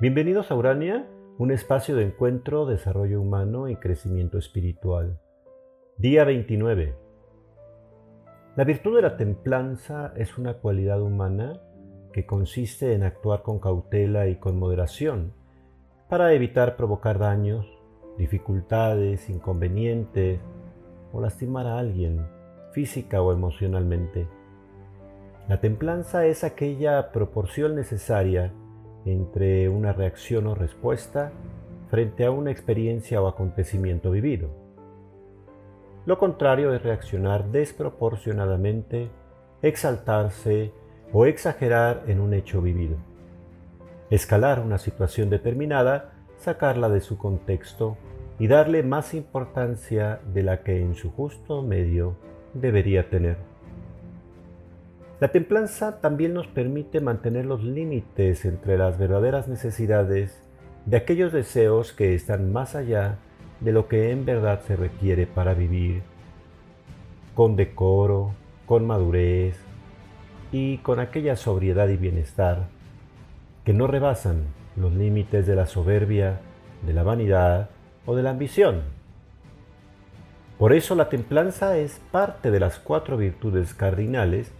Bienvenidos 0.00 0.50
a 0.50 0.54
Urania, 0.54 1.06
un 1.36 1.50
espacio 1.50 1.94
de 1.94 2.04
encuentro, 2.04 2.64
desarrollo 2.64 3.20
humano 3.20 3.68
y 3.68 3.76
crecimiento 3.76 4.38
espiritual. 4.38 5.20
Día 5.98 6.24
29. 6.24 6.96
La 8.56 8.64
virtud 8.64 8.96
de 8.96 9.02
la 9.02 9.18
templanza 9.18 10.14
es 10.16 10.38
una 10.38 10.54
cualidad 10.54 11.02
humana 11.02 11.60
que 12.14 12.24
consiste 12.24 12.94
en 12.94 13.02
actuar 13.02 13.42
con 13.42 13.58
cautela 13.58 14.28
y 14.28 14.36
con 14.36 14.58
moderación 14.58 15.34
para 16.08 16.32
evitar 16.32 16.76
provocar 16.76 17.18
daños, 17.18 17.66
dificultades, 18.16 19.28
inconvenientes 19.28 20.40
o 21.12 21.20
lastimar 21.20 21.66
a 21.66 21.78
alguien 21.78 22.26
física 22.72 23.20
o 23.20 23.34
emocionalmente. 23.34 24.26
La 25.46 25.60
templanza 25.60 26.24
es 26.24 26.42
aquella 26.42 27.12
proporción 27.12 27.74
necesaria 27.74 28.54
entre 29.04 29.68
una 29.68 29.92
reacción 29.92 30.46
o 30.46 30.54
respuesta 30.54 31.32
frente 31.90 32.24
a 32.24 32.30
una 32.30 32.50
experiencia 32.50 33.20
o 33.20 33.28
acontecimiento 33.28 34.10
vivido. 34.10 34.48
Lo 36.06 36.18
contrario 36.18 36.72
es 36.72 36.82
reaccionar 36.82 37.46
desproporcionadamente, 37.50 39.10
exaltarse 39.62 40.72
o 41.12 41.26
exagerar 41.26 42.04
en 42.06 42.20
un 42.20 42.32
hecho 42.32 42.62
vivido. 42.62 42.96
Escalar 44.08 44.60
una 44.60 44.78
situación 44.78 45.30
determinada, 45.30 46.12
sacarla 46.36 46.88
de 46.88 47.00
su 47.00 47.18
contexto 47.18 47.96
y 48.38 48.46
darle 48.46 48.82
más 48.82 49.12
importancia 49.14 50.20
de 50.32 50.42
la 50.42 50.62
que 50.62 50.80
en 50.80 50.94
su 50.94 51.10
justo 51.10 51.62
medio 51.62 52.16
debería 52.54 53.10
tener. 53.10 53.36
La 55.20 55.28
templanza 55.28 56.00
también 56.00 56.32
nos 56.32 56.46
permite 56.46 57.00
mantener 57.00 57.44
los 57.44 57.62
límites 57.62 58.46
entre 58.46 58.78
las 58.78 58.98
verdaderas 58.98 59.48
necesidades 59.48 60.42
de 60.86 60.96
aquellos 60.96 61.30
deseos 61.30 61.92
que 61.92 62.14
están 62.14 62.50
más 62.54 62.74
allá 62.74 63.18
de 63.60 63.72
lo 63.72 63.86
que 63.86 64.12
en 64.12 64.24
verdad 64.24 64.62
se 64.66 64.76
requiere 64.76 65.26
para 65.26 65.52
vivir, 65.52 66.00
con 67.34 67.54
decoro, 67.54 68.32
con 68.64 68.86
madurez 68.86 69.58
y 70.52 70.78
con 70.78 70.98
aquella 71.00 71.36
sobriedad 71.36 71.88
y 71.88 71.98
bienestar 71.98 72.68
que 73.62 73.74
no 73.74 73.86
rebasan 73.86 74.44
los 74.74 74.94
límites 74.94 75.46
de 75.46 75.54
la 75.54 75.66
soberbia, 75.66 76.40
de 76.86 76.94
la 76.94 77.02
vanidad 77.02 77.68
o 78.06 78.16
de 78.16 78.22
la 78.22 78.30
ambición. 78.30 78.84
Por 80.58 80.72
eso 80.72 80.94
la 80.94 81.10
templanza 81.10 81.76
es 81.76 82.00
parte 82.10 82.50
de 82.50 82.60
las 82.60 82.78
cuatro 82.78 83.18
virtudes 83.18 83.74
cardinales 83.74 84.50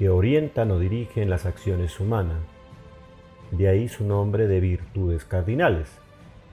que 0.00 0.08
orientan 0.08 0.70
o 0.70 0.78
dirigen 0.78 1.28
las 1.28 1.44
acciones 1.44 2.00
humanas. 2.00 2.38
De 3.50 3.68
ahí 3.68 3.86
su 3.86 4.02
nombre 4.02 4.46
de 4.46 4.58
virtudes 4.58 5.26
cardinales, 5.26 5.90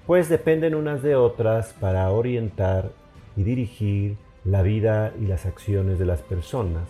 pues 0.06 0.28
dependen 0.28 0.76
unas 0.76 1.02
de 1.02 1.16
otras 1.16 1.72
para 1.72 2.12
orientar 2.12 2.92
y 3.38 3.44
dirigir 3.44 4.18
la 4.44 4.64
vida 4.64 5.14
y 5.18 5.28
las 5.28 5.46
acciones 5.46 5.98
de 5.98 6.06
las 6.06 6.22
personas, 6.24 6.90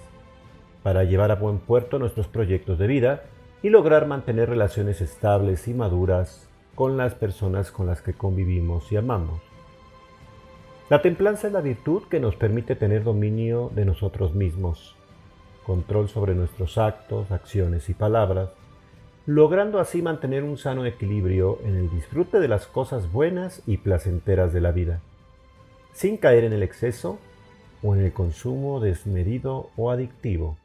para 0.81 1.03
llevar 1.03 1.29
a 1.29 1.35
buen 1.35 1.59
puerto 1.59 1.99
nuestros 1.99 2.27
proyectos 2.27 2.79
de 2.79 2.87
vida 2.87 3.25
y 3.61 3.69
lograr 3.69 4.07
mantener 4.07 4.49
relaciones 4.49 4.99
estables 4.99 5.67
y 5.67 5.75
maduras 5.75 6.49
con 6.73 6.97
las 6.97 7.13
personas 7.13 7.69
con 7.69 7.85
las 7.85 8.01
que 8.01 8.13
convivimos 8.13 8.91
y 8.91 8.97
amamos. 8.97 9.41
La 10.89 11.03
templanza 11.03 11.45
es 11.45 11.53
la 11.53 11.61
virtud 11.61 12.05
que 12.09 12.19
nos 12.19 12.35
permite 12.35 12.75
tener 12.75 13.03
dominio 13.03 13.71
de 13.75 13.85
nosotros 13.85 14.33
mismos, 14.33 14.95
control 15.67 16.07
sobre 16.07 16.33
nuestros 16.33 16.77
actos, 16.77 17.29
acciones 17.29 17.89
y 17.89 17.93
palabras, 17.93 18.49
logrando 19.25 19.79
así 19.79 20.01
mantener 20.01 20.43
un 20.43 20.57
sano 20.57 20.85
equilibrio 20.85 21.59
en 21.65 21.75
el 21.75 21.89
disfrute 21.89 22.39
de 22.39 22.47
las 22.47 22.67
cosas 22.67 23.11
buenas 23.11 23.61
y 23.67 23.75
placenteras 23.75 24.53
de 24.53 24.61
la 24.61 24.71
vida, 24.71 25.01
sin 25.91 26.15
caer 26.15 26.45
en 26.45 26.53
el 26.53 26.63
exceso 26.63 27.19
o 27.83 27.93
en 27.93 28.01
el 28.01 28.13
consumo 28.13 28.79
desmedido 28.79 29.69
o 29.75 29.91
adictivo. 29.91 30.57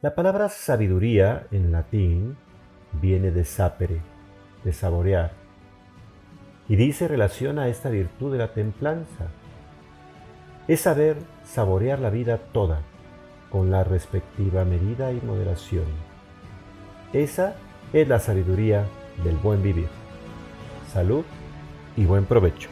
La 0.00 0.14
palabra 0.14 0.48
sabiduría 0.48 1.46
en 1.50 1.72
latín 1.72 2.38
viene 3.02 3.30
de 3.32 3.44
sapere, 3.44 4.00
de 4.64 4.72
saborear, 4.72 5.32
y 6.70 6.76
dice 6.76 7.06
relación 7.06 7.58
a 7.58 7.68
esta 7.68 7.90
virtud 7.90 8.32
de 8.32 8.38
la 8.38 8.54
templanza. 8.54 9.28
Es 10.68 10.80
saber 10.80 11.18
saborear 11.44 11.98
la 11.98 12.08
vida 12.08 12.38
toda, 12.38 12.82
con 13.52 13.70
la 13.70 13.84
respectiva 13.84 14.64
medida 14.64 15.12
y 15.12 15.20
moderación. 15.20 15.84
Esa 17.12 17.54
es 17.92 18.08
la 18.08 18.18
sabiduría 18.18 18.86
del 19.22 19.36
buen 19.36 19.62
vivir. 19.62 19.88
Salud 20.90 21.24
y 21.94 22.06
buen 22.06 22.24
provecho. 22.24 22.70